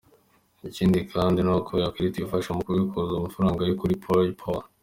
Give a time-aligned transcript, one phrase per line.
[0.69, 4.61] Ikindi kandi ni uko iyi karita ifasha mu kubikuza amafaranga yo kuri PayPal.